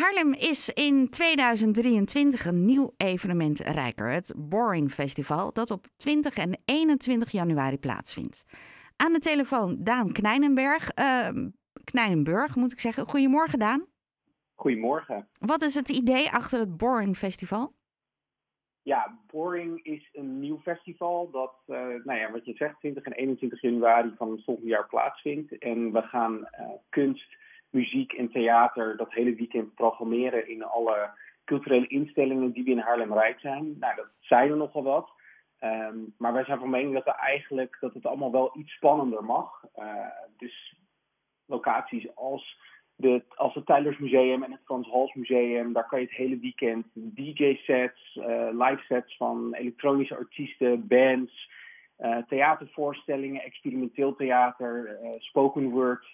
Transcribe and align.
Haarlem 0.00 0.32
is 0.32 0.68
in 0.68 1.08
2023 1.08 2.44
een 2.44 2.64
nieuw 2.64 2.92
evenement 2.96 3.58
rijker. 3.60 4.10
Het 4.10 4.34
Boring 4.36 4.90
Festival, 4.90 5.52
dat 5.52 5.70
op 5.70 5.86
20 5.96 6.36
en 6.36 6.58
21 6.64 7.30
januari 7.30 7.78
plaatsvindt. 7.78 8.44
Aan 8.96 9.12
de 9.12 9.18
telefoon 9.18 9.76
Daan 9.78 10.12
Knijnenberg. 10.12 10.90
Uh, 10.98 11.28
Knijnenburg, 11.84 12.56
moet 12.56 12.72
ik 12.72 12.80
zeggen. 12.80 13.08
Goedemorgen, 13.08 13.58
Daan. 13.58 13.86
Goedemorgen. 14.54 15.28
Wat 15.38 15.62
is 15.62 15.74
het 15.74 15.88
idee 15.88 16.30
achter 16.30 16.58
het 16.58 16.76
Boring 16.76 17.16
Festival? 17.16 17.72
Ja, 18.82 19.18
Boring 19.26 19.84
is 19.84 20.08
een 20.12 20.40
nieuw 20.40 20.60
festival 20.60 21.30
dat, 21.30 21.54
uh, 21.66 21.76
nou 22.04 22.18
ja, 22.18 22.30
wat 22.30 22.44
je 22.44 22.54
zegt, 22.54 22.78
20 22.78 23.04
en 23.04 23.12
21 23.12 23.60
januari 23.60 24.12
van 24.16 24.30
het 24.30 24.44
volgende 24.44 24.70
jaar 24.70 24.86
plaatsvindt. 24.86 25.58
En 25.58 25.92
we 25.92 26.02
gaan 26.02 26.36
uh, 26.36 26.68
kunst, 26.88 27.36
muziek 27.70 28.12
en 28.12 28.30
theater 28.30 28.96
dat 28.96 29.12
hele 29.12 29.34
weekend 29.34 29.74
programmeren 29.74 30.48
in 30.48 30.64
alle 30.64 31.10
culturele 31.44 31.86
instellingen 31.86 32.52
die 32.52 32.64
we 32.64 32.70
in 32.70 32.78
Haarlem 32.78 33.12
Rijk 33.12 33.40
zijn. 33.40 33.76
Nou, 33.78 33.94
dat 33.96 34.08
zijn 34.18 34.50
er 34.50 34.56
nogal 34.56 34.82
wat. 34.82 35.10
Um, 35.60 36.14
maar 36.18 36.32
wij 36.32 36.44
zijn 36.44 36.58
van 36.58 36.70
mening 36.70 36.94
dat, 36.94 37.16
eigenlijk, 37.16 37.76
dat 37.80 37.94
het 37.94 38.06
allemaal 38.06 38.32
wel 38.32 38.50
iets 38.58 38.72
spannender 38.72 39.24
mag. 39.24 39.64
Uh, 39.78 40.06
dus 40.36 40.76
locaties 41.46 42.14
als, 42.14 42.60
de, 42.94 43.24
als 43.28 43.54
het 43.54 43.66
Tylers 43.66 43.98
Museum 43.98 44.42
en 44.42 44.52
het 44.52 44.60
Frans 44.64 44.88
Hals 44.88 45.14
Museum, 45.14 45.72
daar 45.72 45.86
kan 45.86 46.00
je 46.00 46.06
het 46.06 46.16
hele 46.16 46.38
weekend 46.38 46.86
DJ-sets, 46.94 48.16
uh, 48.16 48.48
live-sets 48.52 49.16
van 49.16 49.54
elektronische 49.54 50.16
artiesten, 50.16 50.86
bands, 50.86 51.50
uh, 51.98 52.16
theatervoorstellingen, 52.28 53.42
experimenteel 53.42 54.16
theater, 54.16 54.98
spoken 55.18 55.70
word 55.70 56.06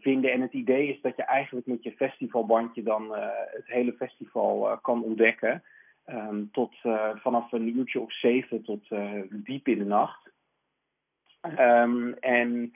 vinden. 0.00 0.32
En 0.32 0.40
het 0.40 0.52
idee 0.52 0.88
is 0.88 1.00
dat 1.00 1.16
je 1.16 1.24
eigenlijk 1.24 1.66
met 1.66 1.82
je 1.82 1.92
festivalbandje 1.92 2.82
dan 2.82 3.14
het 3.46 3.66
hele 3.66 3.92
festival 3.92 4.78
kan 4.82 5.02
ontdekken. 5.02 5.62
Um, 6.06 6.48
tot 6.52 6.74
vanaf 7.14 7.52
een 7.52 7.76
uurtje 7.78 8.00
of 8.00 8.12
zeven 8.12 8.62
tot 8.62 8.88
diep 9.30 9.68
in 9.68 9.78
de 9.78 9.84
nacht. 9.84 10.30
Um, 11.58 12.14
en 12.14 12.72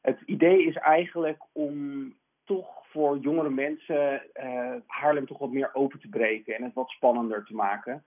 het 0.00 0.20
idee 0.26 0.66
is 0.66 0.76
eigenlijk 0.76 1.42
om 1.52 2.14
toch 2.44 2.66
voor 2.90 3.18
jongere 3.18 3.50
mensen 3.50 4.22
Haarlem 4.86 5.26
toch 5.26 5.38
wat 5.38 5.50
meer 5.50 5.74
open 5.74 6.00
te 6.00 6.08
breken 6.08 6.54
en 6.54 6.62
het 6.62 6.74
wat 6.74 6.88
spannender 6.88 7.44
te 7.44 7.54
maken. 7.54 8.04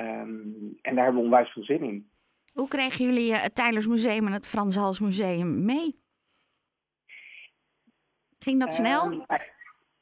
Um, 0.00 0.78
en 0.82 0.94
daar 0.94 1.04
hebben 1.04 1.14
we 1.14 1.28
onwijs 1.28 1.50
veel 1.50 1.64
zin 1.64 1.82
in. 1.82 2.08
Hoe 2.52 2.68
kregen 2.68 3.04
jullie 3.04 3.34
het 3.34 3.54
Tylers 3.54 3.86
Museum 3.86 4.26
en 4.26 4.32
het 4.32 4.46
Frans 4.46 4.76
Hals 4.76 5.00
Museum 5.00 5.64
mee? 5.64 6.02
Ging 8.44 8.60
dat 8.60 8.74
snel? 8.74 9.26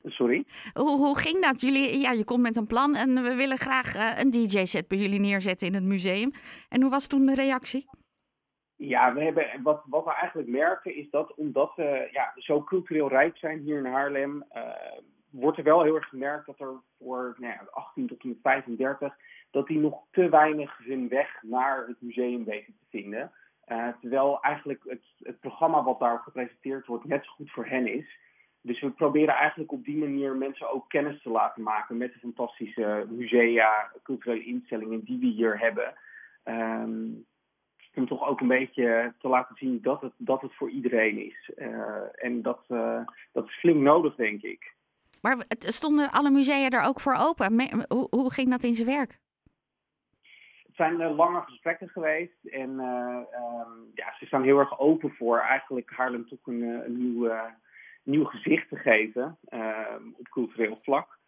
Sorry? 0.05 0.45
Hoe, 0.73 0.97
hoe 0.97 1.19
ging 1.19 1.43
dat? 1.43 1.61
Jullie, 1.61 2.01
ja, 2.01 2.12
je 2.12 2.25
komt 2.25 2.43
met 2.43 2.57
een 2.57 2.67
plan 2.67 2.95
en 2.95 3.23
we 3.23 3.35
willen 3.35 3.57
graag 3.57 3.97
uh, 3.97 4.19
een 4.19 4.31
DJ-set 4.31 4.89
bij 4.89 4.98
jullie 4.98 5.21
neerzetten 5.21 5.67
in 5.67 5.75
het 5.75 5.83
museum. 5.83 6.31
En 6.69 6.81
hoe 6.83 6.91
was 6.91 7.07
toen 7.07 7.27
de 7.27 7.35
reactie? 7.35 7.87
Ja, 8.77 9.15
we 9.15 9.23
hebben, 9.23 9.63
wat, 9.63 9.83
wat 9.87 10.05
we 10.05 10.13
eigenlijk 10.13 10.48
merken 10.48 10.97
is 10.97 11.11
dat 11.11 11.35
omdat 11.35 11.73
we 11.77 12.09
ja, 12.13 12.33
zo 12.37 12.65
cultureel 12.65 13.09
rijk 13.09 13.37
zijn 13.37 13.59
hier 13.59 13.79
in 13.79 13.93
Haarlem, 13.93 14.45
uh, 14.53 14.63
wordt 15.31 15.59
er 15.59 15.65
wel 15.65 15.83
heel 15.83 15.95
erg 15.95 16.09
gemerkt 16.09 16.47
dat 16.47 16.61
er 16.61 16.81
voor 16.98 17.37
nou 17.39 17.53
ja, 17.53 17.67
18 17.70 18.07
tot 18.07 18.23
en 18.23 18.29
met 18.29 18.39
35, 18.43 19.17
dat 19.51 19.67
die 19.67 19.79
nog 19.79 20.03
te 20.11 20.29
weinig 20.29 20.79
hun 20.85 21.09
weg 21.09 21.43
naar 21.43 21.87
het 21.87 22.01
museum 22.01 22.45
weten 22.45 22.75
te 22.79 22.87
vinden. 22.98 23.33
Uh, 23.67 23.89
terwijl 24.01 24.41
eigenlijk 24.41 24.83
het, 24.87 25.05
het 25.23 25.41
programma 25.41 25.83
wat 25.83 26.01
daar 26.01 26.19
gepresenteerd 26.19 26.87
wordt 26.87 27.05
net 27.05 27.25
zo 27.25 27.31
goed 27.31 27.51
voor 27.51 27.67
hen 27.67 27.87
is. 27.87 28.20
Dus 28.63 28.81
we 28.81 28.91
proberen 28.91 29.35
eigenlijk 29.35 29.73
op 29.73 29.85
die 29.85 29.97
manier 29.97 30.37
mensen 30.37 30.71
ook 30.71 30.89
kennis 30.89 31.23
te 31.23 31.31
laten 31.31 31.63
maken 31.63 31.97
met 31.97 32.13
de 32.13 32.19
fantastische 32.19 33.07
musea, 33.09 33.93
culturele 34.03 34.45
instellingen 34.45 35.05
die 35.05 35.19
we 35.19 35.27
hier 35.27 35.59
hebben. 35.59 35.95
Um, 36.45 37.27
om 37.95 38.07
toch 38.07 38.29
ook 38.29 38.41
een 38.41 38.49
beetje 38.49 39.14
te 39.19 39.29
laten 39.29 39.57
zien 39.57 39.83
dat 39.83 40.01
het, 40.01 40.13
dat 40.17 40.42
het 40.42 40.55
voor 40.55 40.70
iedereen 40.70 41.27
is. 41.27 41.51
Uh, 41.57 42.25
en 42.25 42.42
dat, 42.42 42.64
uh, 42.69 43.01
dat 43.33 43.47
is 43.47 43.59
flink 43.59 43.81
nodig, 43.81 44.14
denk 44.14 44.42
ik. 44.42 44.75
Maar 45.20 45.45
stonden 45.59 46.11
alle 46.11 46.31
musea 46.31 46.69
er 46.69 46.83
ook 46.83 47.01
voor 47.01 47.17
open? 47.19 47.61
Hoe, 47.89 48.07
hoe 48.11 48.33
ging 48.33 48.51
dat 48.51 48.63
in 48.63 48.75
zijn 48.75 48.89
werk? 48.89 49.19
Het 50.67 50.77
zijn 50.77 51.01
uh, 51.01 51.17
lange 51.17 51.41
gesprekken 51.41 51.89
geweest 51.89 52.45
en 52.45 52.70
um, 52.70 53.91
ja, 53.95 54.15
ze 54.19 54.27
staan 54.27 54.42
heel 54.42 54.59
erg 54.59 54.79
open 54.79 55.11
voor 55.11 55.39
eigenlijk 55.39 55.91
Haarlem 55.91 56.29
toch 56.29 56.47
een, 56.47 56.63
een 56.63 56.98
nieuw 56.98 57.31
nieuw 58.02 58.24
gezicht 58.24 58.68
te 58.68 58.77
geven 58.77 59.39
uh, 59.48 59.96
op 60.18 60.29
cultureel 60.29 60.79
vlak. 60.83 61.20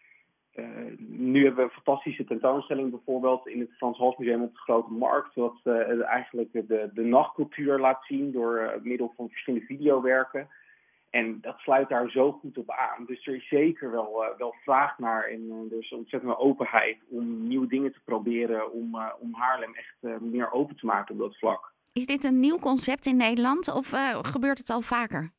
Uh, 0.54 0.66
nu 0.98 1.44
hebben 1.44 1.64
we 1.64 1.70
een 1.70 1.82
fantastische 1.82 2.24
tentoonstelling 2.24 2.90
bijvoorbeeld 2.90 3.46
in 3.46 3.60
het 3.60 3.76
Frans 3.76 3.98
Hals 3.98 4.16
Museum 4.16 4.42
op 4.42 4.52
de 4.52 4.60
Grote 4.60 4.92
Markt, 4.92 5.34
wat 5.34 5.60
uh, 5.64 6.04
eigenlijk 6.04 6.52
de, 6.52 6.90
de 6.94 7.04
nachtcultuur 7.04 7.78
laat 7.78 8.04
zien 8.04 8.32
door 8.32 8.80
middel 8.82 9.12
van 9.16 9.28
verschillende 9.28 9.66
videowerken. 9.66 10.48
En 11.10 11.40
dat 11.40 11.58
sluit 11.58 11.88
daar 11.88 12.10
zo 12.10 12.32
goed 12.32 12.58
op 12.58 12.70
aan. 12.70 13.04
Dus 13.06 13.26
er 13.26 13.34
is 13.34 13.48
zeker 13.48 13.90
wel, 13.90 14.34
wel 14.38 14.54
vraag 14.62 14.98
naar 14.98 15.24
en 15.24 15.68
er 15.70 15.78
is 15.78 15.92
ontzettend 15.92 16.32
wel 16.32 16.40
openheid 16.40 16.98
om 17.08 17.46
nieuwe 17.48 17.66
dingen 17.66 17.92
te 17.92 18.00
proberen 18.04 18.72
om, 18.72 18.98
om 19.20 19.34
Haarlem 19.34 19.74
echt 19.74 20.20
meer 20.20 20.52
open 20.52 20.76
te 20.76 20.86
maken 20.86 21.14
op 21.14 21.20
dat 21.20 21.38
vlak. 21.38 21.72
Is 21.92 22.06
dit 22.06 22.24
een 22.24 22.40
nieuw 22.40 22.58
concept 22.58 23.06
in 23.06 23.16
Nederland 23.16 23.74
of 23.74 23.92
gebeurt 24.22 24.58
het 24.58 24.70
al 24.70 24.80
vaker? 24.80 25.32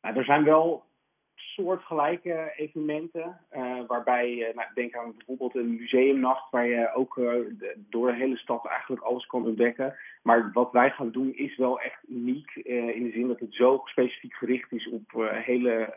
Nou, 0.00 0.16
er 0.16 0.24
zijn 0.24 0.44
wel 0.44 0.88
soortgelijke 1.34 2.52
evenementen, 2.56 3.40
uh, 3.52 3.80
waarbij 3.86 4.34
je, 4.34 4.52
nou, 4.54 4.68
denk 4.74 4.96
aan 4.96 5.14
bijvoorbeeld 5.16 5.54
een 5.54 5.76
museumnacht, 5.76 6.50
waar 6.50 6.66
je 6.66 6.94
ook 6.94 7.16
uh, 7.16 7.24
de, 7.58 7.74
door 7.76 8.06
de 8.06 8.16
hele 8.16 8.36
stad 8.36 8.66
eigenlijk 8.66 9.02
alles 9.02 9.26
kan 9.26 9.46
ontdekken. 9.46 9.96
Maar 10.22 10.50
wat 10.52 10.72
wij 10.72 10.90
gaan 10.90 11.10
doen 11.10 11.34
is 11.34 11.56
wel 11.56 11.80
echt 11.80 12.08
uniek, 12.08 12.50
uh, 12.54 12.96
in 12.96 13.02
de 13.02 13.10
zin 13.10 13.28
dat 13.28 13.40
het 13.40 13.54
zo 13.54 13.80
specifiek 13.84 14.34
gericht 14.34 14.72
is 14.72 14.88
op 14.88 15.30
hele 15.30 15.94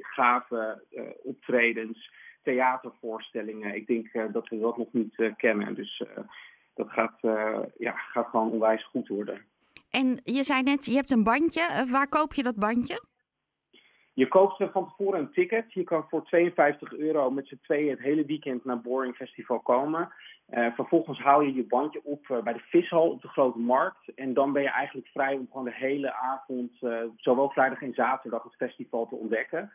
gave 0.00 0.82
optredens, 1.22 2.12
theatervoorstellingen. 2.42 3.74
Ik 3.74 3.86
denk 3.86 4.32
dat 4.32 4.48
we 4.48 4.58
dat 4.58 4.76
nog 4.76 4.92
niet 4.92 5.32
kennen, 5.36 5.74
dus 5.74 6.02
dat 6.74 6.90
gaat, 6.90 7.18
ja, 7.78 7.92
gaat 7.92 8.26
gewoon 8.26 8.50
onwijs 8.50 8.84
goed 8.84 9.08
worden. 9.08 9.44
En 9.90 10.20
je 10.24 10.42
zei 10.42 10.62
net, 10.62 10.84
je 10.84 10.94
hebt 10.94 11.10
een 11.10 11.24
bandje. 11.24 11.86
waar 11.90 12.08
koop 12.08 12.34
je 12.34 12.42
dat 12.42 12.56
bandje? 12.56 13.10
Je 14.14 14.28
koopt 14.28 14.64
van 14.72 14.88
tevoren 14.88 15.20
een 15.20 15.32
ticket. 15.32 15.72
Je 15.72 15.84
kan 15.84 16.06
voor 16.08 16.24
52 16.24 16.92
euro 16.92 17.30
met 17.30 17.46
z'n 17.46 17.60
tweeën 17.62 17.90
het 17.90 18.00
hele 18.00 18.24
weekend 18.24 18.64
naar 18.64 18.80
Boring 18.80 19.14
Festival 19.14 19.60
komen. 19.60 20.12
Uh, 20.50 20.74
vervolgens 20.74 21.18
haal 21.18 21.40
je 21.40 21.54
je 21.54 21.64
bandje 21.64 22.00
op 22.04 22.28
uh, 22.28 22.42
bij 22.42 22.52
de 22.52 22.62
vishal 22.68 23.10
op 23.10 23.22
de 23.22 23.28
Grote 23.28 23.58
Markt. 23.58 24.14
En 24.14 24.34
dan 24.34 24.52
ben 24.52 24.62
je 24.62 24.70
eigenlijk 24.70 25.08
vrij 25.08 25.34
om 25.34 25.46
gewoon 25.50 25.64
de 25.64 25.74
hele 25.74 26.14
avond, 26.14 26.72
uh, 26.80 26.98
zowel 27.16 27.50
vrijdag 27.50 27.82
en 27.82 27.94
zaterdag, 27.94 28.42
het 28.42 28.56
festival 28.56 29.08
te 29.08 29.14
ontdekken. 29.14 29.72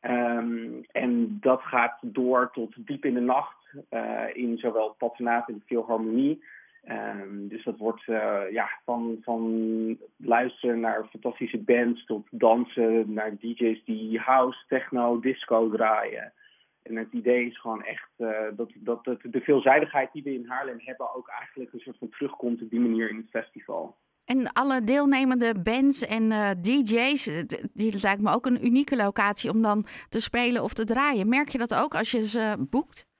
Um, 0.00 0.84
en 0.92 1.38
dat 1.40 1.62
gaat 1.62 1.98
door 2.00 2.50
tot 2.52 2.86
diep 2.86 3.04
in 3.04 3.14
de 3.14 3.20
nacht 3.20 3.60
in 4.32 4.58
zowel 4.58 4.94
patronaat 4.98 5.48
en 5.48 5.54
de 5.54 5.64
Philharmonie. 5.66 6.44
Um, 6.90 7.48
dus 7.48 7.64
dat 7.64 7.78
wordt 7.78 8.06
uh, 8.06 8.40
ja, 8.50 8.68
van, 8.84 9.18
van 9.20 9.98
luisteren 10.16 10.80
naar 10.80 11.08
fantastische 11.10 11.58
bands 11.58 12.04
tot 12.04 12.26
dansen, 12.30 13.12
naar 13.12 13.36
DJ's 13.36 13.84
die 13.84 14.18
house, 14.18 14.64
techno, 14.68 15.20
disco 15.20 15.70
draaien. 15.70 16.32
En 16.82 16.96
het 16.96 17.12
idee 17.12 17.46
is 17.46 17.60
gewoon 17.60 17.84
echt 17.84 18.10
uh, 18.18 18.38
dat, 18.56 18.70
dat, 18.74 19.04
de 19.22 19.40
veelzijdigheid 19.40 20.12
die 20.12 20.22
we 20.22 20.34
in 20.34 20.46
Haarlem 20.48 20.80
hebben 20.80 21.14
ook 21.14 21.28
eigenlijk 21.28 21.72
een 21.72 21.80
soort 21.80 21.98
van 21.98 22.08
terugkomt 22.08 22.62
op 22.62 22.70
die 22.70 22.80
manier 22.80 23.10
in 23.10 23.16
het 23.16 23.30
festival. 23.30 23.96
En 24.24 24.52
alle 24.52 24.84
deelnemende 24.84 25.54
bands 25.62 26.06
en 26.06 26.22
uh, 26.22 26.50
DJ's, 26.60 27.44
die 27.72 28.00
lijkt 28.02 28.22
me 28.22 28.34
ook 28.34 28.46
een 28.46 28.66
unieke 28.66 28.96
locatie 28.96 29.50
om 29.50 29.62
dan 29.62 29.86
te 30.08 30.20
spelen 30.20 30.62
of 30.62 30.72
te 30.72 30.84
draaien. 30.84 31.28
Merk 31.28 31.48
je 31.48 31.58
dat 31.58 31.74
ook 31.74 31.94
als 31.94 32.10
je 32.10 32.22
ze 32.22 32.66
boekt? 32.70 33.10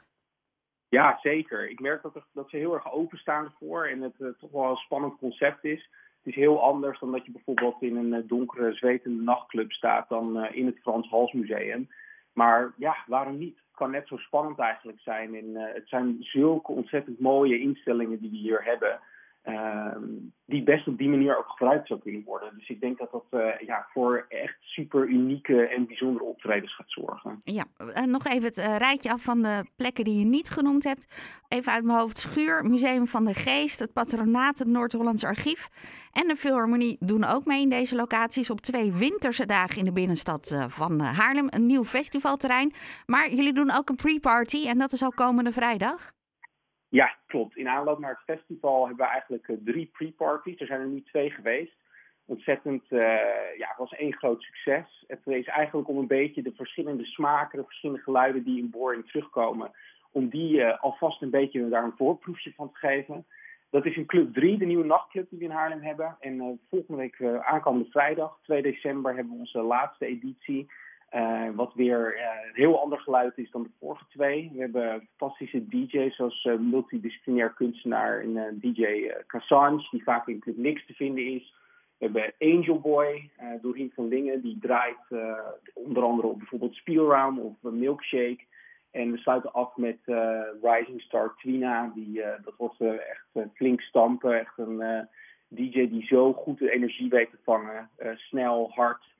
Ja, 0.98 1.18
zeker. 1.22 1.70
Ik 1.70 1.80
merk 1.80 2.02
dat, 2.02 2.24
dat 2.32 2.50
ze 2.50 2.56
heel 2.56 2.74
erg 2.74 2.92
openstaan 2.92 3.44
ervoor 3.44 3.86
en 3.86 4.00
het 4.00 4.14
uh, 4.18 4.28
toch 4.38 4.50
wel 4.50 4.70
een 4.70 4.76
spannend 4.76 5.18
concept 5.18 5.64
is. 5.64 5.90
Het 6.22 6.26
is 6.26 6.34
heel 6.34 6.62
anders 6.62 6.98
dan 6.98 7.12
dat 7.12 7.24
je 7.24 7.32
bijvoorbeeld 7.32 7.82
in 7.82 7.96
een 7.96 8.12
uh, 8.12 8.28
donkere, 8.28 8.72
zwetende 8.72 9.22
nachtclub 9.22 9.72
staat 9.72 10.08
dan 10.08 10.36
uh, 10.36 10.56
in 10.56 10.66
het 10.66 10.78
Frans 10.82 11.08
Hals 11.10 11.32
Museum. 11.32 11.88
Maar 12.32 12.72
ja, 12.76 12.96
waarom 13.06 13.38
niet? 13.38 13.56
Het 13.56 13.76
kan 13.76 13.90
net 13.90 14.06
zo 14.08 14.16
spannend 14.16 14.58
eigenlijk 14.58 15.00
zijn. 15.00 15.34
En 15.34 15.54
het 15.54 15.88
zijn 15.88 16.16
zulke 16.20 16.72
ontzettend 16.72 17.20
mooie 17.20 17.60
instellingen 17.60 18.20
die 18.20 18.30
we 18.30 18.36
hier 18.36 18.64
hebben. 18.64 19.00
Ehm, 19.42 20.04
die 20.44 20.62
best 20.62 20.88
op 20.88 20.98
die 20.98 21.08
manier 21.08 21.38
ook 21.38 21.48
gebruikt 21.48 21.86
zou 21.86 22.00
kunnen 22.00 22.22
worden. 22.24 22.52
Dus 22.56 22.68
ik 22.68 22.80
denk 22.80 22.98
dat 22.98 23.10
dat 23.10 23.24
uh, 23.30 23.58
ja, 23.66 23.86
voor 23.92 24.26
echt 24.28 24.56
super 24.60 25.06
unieke 25.06 25.66
en 25.66 25.86
bijzondere 25.86 26.24
optredens 26.24 26.74
gaat 26.74 26.90
zorgen. 26.90 27.40
Ja, 27.44 27.64
uh, 27.78 28.04
nog 28.04 28.26
even 28.26 28.44
het 28.44 28.58
uh, 28.58 28.76
rijtje 28.76 29.10
af 29.10 29.22
van 29.22 29.42
de 29.42 29.64
plekken 29.76 30.04
die 30.04 30.18
je 30.18 30.24
niet 30.24 30.50
genoemd 30.50 30.84
hebt. 30.84 31.06
Even 31.48 31.72
uit 31.72 31.84
mijn 31.84 31.98
hoofd: 31.98 32.18
Schuur, 32.18 32.64
Museum 32.64 33.06
van 33.06 33.24
de 33.24 33.34
Geest, 33.34 33.78
het 33.78 33.92
Patronaat, 33.92 34.58
het 34.58 34.68
Noord-Hollands 34.68 35.24
Archief 35.24 35.68
en 36.12 36.28
de 36.28 36.36
Philharmonie 36.36 36.96
doen 37.00 37.24
ook 37.24 37.44
mee 37.44 37.62
in 37.62 37.68
deze 37.68 37.96
locaties 37.96 38.50
op 38.50 38.60
twee 38.60 38.92
winterse 38.92 39.46
dagen 39.46 39.78
in 39.78 39.84
de 39.84 39.92
binnenstad 39.92 40.64
van 40.68 41.00
Haarlem. 41.00 41.46
Een 41.48 41.66
nieuw 41.66 41.84
festivalterrein. 41.84 42.72
Maar 43.06 43.30
jullie 43.30 43.52
doen 43.52 43.70
ook 43.70 43.88
een 43.88 43.96
pre-party 43.96 44.68
en 44.68 44.78
dat 44.78 44.92
is 44.92 45.02
al 45.02 45.12
komende 45.12 45.52
vrijdag. 45.52 46.12
Ja, 46.92 47.14
klopt. 47.26 47.56
In 47.56 47.68
aanloop 47.68 47.98
naar 47.98 48.20
het 48.24 48.38
festival 48.38 48.86
hebben 48.86 49.06
we 49.06 49.12
eigenlijk 49.12 49.48
uh, 49.48 49.56
drie 49.64 49.90
pre-parties. 49.92 50.60
Er 50.60 50.66
zijn 50.66 50.80
er 50.80 50.86
nu 50.86 51.02
twee 51.02 51.30
geweest. 51.30 51.76
Ontzettend, 52.24 52.82
uh, 52.90 53.00
ja, 53.58 53.68
het 53.68 53.76
was 53.76 53.94
één 53.94 54.12
groot 54.12 54.42
succes. 54.42 55.04
Het 55.06 55.20
is 55.24 55.46
eigenlijk 55.46 55.88
om 55.88 55.98
een 55.98 56.06
beetje 56.06 56.42
de 56.42 56.52
verschillende 56.56 57.04
smaken, 57.04 57.58
de 57.58 57.64
verschillende 57.64 58.02
geluiden 58.02 58.44
die 58.44 58.58
in 58.58 58.70
Boring 58.70 59.06
terugkomen, 59.06 59.70
om 60.10 60.28
die 60.28 60.54
uh, 60.54 60.82
alvast 60.82 61.22
een 61.22 61.30
beetje 61.30 61.68
daar 61.68 61.84
een 61.84 61.96
voorproefje 61.96 62.52
van 62.56 62.72
te 62.72 62.78
geven. 62.78 63.26
Dat 63.70 63.86
is 63.86 63.96
in 63.96 64.06
Club 64.06 64.34
3, 64.34 64.58
de 64.58 64.64
nieuwe 64.64 64.84
nachtclub 64.84 65.30
die 65.30 65.38
we 65.38 65.44
in 65.44 65.50
Haarlem 65.50 65.82
hebben. 65.82 66.16
En 66.20 66.60
volgende 66.70 67.00
week, 67.00 67.22
aankomende 67.42 67.90
vrijdag, 67.90 68.38
2 68.42 68.62
december, 68.62 69.14
hebben 69.14 69.32
we 69.32 69.38
onze 69.38 69.62
laatste 69.62 70.06
editie. 70.06 70.70
Uh, 71.14 71.48
wat 71.54 71.74
weer 71.74 72.16
uh, 72.16 72.22
een 72.22 72.54
heel 72.54 72.80
ander 72.82 73.00
geluid 73.00 73.38
is 73.38 73.50
dan 73.50 73.62
de 73.62 73.70
vorige 73.80 74.04
twee. 74.08 74.50
We 74.52 74.60
hebben 74.60 75.08
fantastische 75.16 75.68
DJ's 75.68 76.16
zoals 76.16 76.44
uh, 76.44 76.58
multidisciplinair 76.58 77.52
kunstenaar 77.52 78.20
en 78.20 78.58
DJ 78.60 79.10
Cassange, 79.26 79.88
die 79.90 80.02
vaak 80.02 80.28
in 80.28 80.40
Club 80.40 80.56
Nix 80.56 80.86
te 80.86 80.94
vinden 80.94 81.26
is. 81.26 81.54
We 81.98 82.04
hebben 82.04 82.32
Angel 82.38 82.80
Boy, 82.80 83.30
Doreen 83.60 83.92
van 83.94 84.08
Lingen, 84.08 84.40
die 84.40 84.58
draait 84.60 85.06
onder 85.74 86.02
andere 86.02 86.28
op 86.28 86.38
bijvoorbeeld 86.38 86.74
Spielraum 86.74 87.38
of 87.38 87.54
Milkshake. 87.60 88.44
En 88.90 89.10
we 89.10 89.18
sluiten 89.18 89.52
af 89.52 89.76
met 89.76 89.98
Rising 90.62 91.00
Star 91.00 91.34
Twina, 91.36 91.92
die, 91.94 92.22
dat 92.44 92.54
wordt 92.56 92.80
echt 92.80 93.48
flink 93.54 93.80
stampen. 93.80 94.40
Echt 94.40 94.58
een 94.58 95.08
DJ 95.48 95.88
die 95.88 96.06
zo 96.06 96.32
goed 96.32 96.58
de 96.58 96.72
energie 96.72 97.08
weet 97.08 97.30
te 97.30 97.38
vangen. 97.44 97.90
snel, 98.16 98.70
hard. 98.74 99.11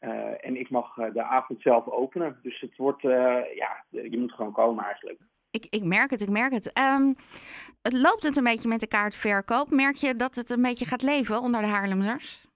Uh, 0.00 0.44
en 0.46 0.56
ik 0.56 0.70
mag 0.70 0.96
uh, 0.96 1.12
de 1.12 1.22
avond 1.22 1.62
zelf 1.62 1.88
openen. 1.88 2.38
Dus 2.42 2.60
het 2.60 2.76
wordt, 2.76 3.04
uh, 3.04 3.10
ja, 3.54 3.84
je 3.90 4.18
moet 4.18 4.32
gewoon 4.32 4.52
komen 4.52 4.84
eigenlijk. 4.84 5.20
Ik, 5.50 5.66
ik 5.70 5.84
merk 5.84 6.10
het, 6.10 6.20
ik 6.20 6.30
merk 6.30 6.52
het. 6.52 6.78
Um, 6.78 7.14
het 7.82 7.92
loopt 7.92 8.22
het 8.22 8.36
een 8.36 8.44
beetje 8.44 8.68
met 8.68 8.80
de 8.80 8.88
kaartverkoop? 8.88 9.70
Merk 9.70 9.96
je 9.96 10.16
dat 10.16 10.34
het 10.34 10.50
een 10.50 10.62
beetje 10.62 10.86
gaat 10.86 11.02
leven 11.02 11.40
onder 11.40 11.60
de 11.60 11.66
Haarlemers? 11.66 12.46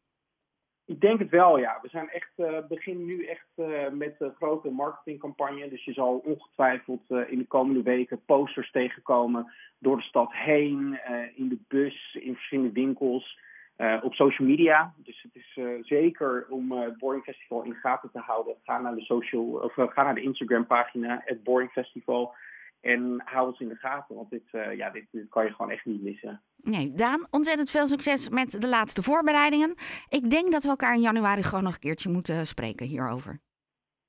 Ik 0.85 1.00
denk 1.00 1.19
het 1.19 1.31
wel, 1.31 1.59
ja. 1.59 1.79
We 1.83 1.89
zijn 1.89 2.09
echt, 2.09 2.33
beginnen 2.69 3.05
nu 3.05 3.27
echt 3.27 3.47
met 3.93 4.15
een 4.19 4.35
grote 4.35 4.71
marketingcampagne. 4.71 5.69
Dus 5.69 5.85
je 5.85 5.93
zal 5.93 6.23
ongetwijfeld 6.25 7.11
in 7.11 7.39
de 7.39 7.47
komende 7.47 7.83
weken 7.83 8.25
posters 8.25 8.71
tegenkomen 8.71 9.53
door 9.79 9.97
de 9.97 10.03
stad 10.03 10.33
heen, 10.33 11.00
in 11.35 11.49
de 11.49 11.59
bus, 11.69 12.19
in 12.21 12.35
verschillende 12.35 12.73
winkels. 12.73 13.39
Uh, 13.82 13.99
op 14.02 14.14
social 14.14 14.49
media. 14.49 14.94
Dus 14.96 15.23
het 15.23 15.34
is 15.34 15.56
uh, 15.56 15.84
zeker 15.84 16.46
om 16.49 16.73
uh, 16.73 16.81
het 16.81 16.99
Boring 16.99 17.25
Festival 17.25 17.62
in 17.62 17.70
de 17.70 17.76
gaten 17.76 18.11
te 18.12 18.19
houden. 18.19 18.56
Ga 18.62 18.81
naar 18.81 18.94
de 18.94 19.00
social 19.00 19.44
of 19.44 19.73
ga 19.75 20.02
naar 20.02 20.14
de 20.14 20.23
Instagram 20.23 20.67
pagina, 20.67 21.23
het 21.25 21.43
Boring 21.43 21.70
Festival. 21.70 22.34
En 22.81 23.23
hou 23.25 23.46
ons 23.46 23.61
in 23.61 23.69
de 23.69 23.76
gaten, 23.76 24.14
want 24.14 24.31
dit, 24.31 24.43
ja, 24.76 24.90
dit, 24.90 25.06
dit, 25.11 25.29
kan 25.29 25.44
je 25.44 25.50
gewoon 25.52 25.70
echt 25.70 25.84
niet 25.84 26.02
missen. 26.02 26.43
Nee, 26.56 26.93
Daan, 26.93 27.26
ontzettend 27.31 27.70
veel 27.70 27.87
succes 27.87 28.29
met 28.29 28.61
de 28.61 28.69
laatste 28.69 29.02
voorbereidingen. 29.02 29.75
Ik 30.08 30.31
denk 30.31 30.52
dat 30.52 30.62
we 30.62 30.69
elkaar 30.69 30.94
in 30.94 31.00
januari 31.00 31.43
gewoon 31.43 31.64
nog 31.64 31.75
een 31.75 31.81
keertje 31.81 32.11
moeten 32.11 32.46
spreken 32.46 32.87
hierover. 32.87 33.40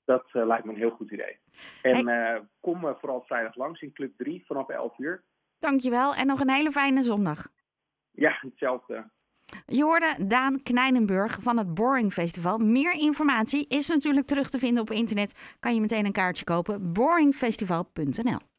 Dat 0.05 0.25
lijkt 0.31 0.65
me 0.65 0.71
een 0.71 0.77
heel 0.77 0.89
goed 0.89 1.11
idee. 1.11 1.37
En 1.81 2.07
hey. 2.07 2.41
kom 2.59 2.79
vooral 2.79 3.21
vrijdag 3.21 3.55
langs 3.55 3.81
in 3.81 3.93
Club 3.93 4.17
3 4.17 4.43
vanaf 4.45 4.69
11 4.69 4.97
uur. 4.97 5.23
Dankjewel 5.59 6.15
en 6.15 6.27
nog 6.27 6.39
een 6.39 6.49
hele 6.49 6.71
fijne 6.71 7.03
zondag. 7.03 7.47
Ja, 8.11 8.37
hetzelfde. 8.41 9.11
Je 9.65 9.83
hoorde 9.83 10.15
Daan 10.27 10.63
Kneinenburg 10.63 11.37
van 11.41 11.57
het 11.57 11.73
Boring 11.73 12.13
Festival. 12.13 12.57
Meer 12.57 12.93
informatie 12.93 13.65
is 13.67 13.87
natuurlijk 13.87 14.27
terug 14.27 14.49
te 14.49 14.59
vinden 14.59 14.81
op 14.81 14.91
internet. 14.91 15.33
Kan 15.59 15.75
je 15.75 15.81
meteen 15.81 16.05
een 16.05 16.11
kaartje 16.11 16.43
kopen. 16.43 16.93
boringfestival.nl 16.93 18.52